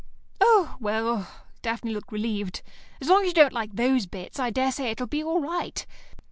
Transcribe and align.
"Oh, 0.39 0.77
well," 0.79 1.27
Daphne 1.61 1.91
looked 1.93 2.11
relieved. 2.11 2.63
"As 3.01 3.07
long 3.07 3.21
as 3.21 3.27
you 3.27 3.33
don't 3.35 3.53
like 3.53 3.75
those 3.75 4.07
bits, 4.07 4.39
I 4.39 4.49
daresay 4.49 4.89
it'll 4.89 5.05
be 5.05 5.23
all 5.23 5.39
right. 5.41 5.85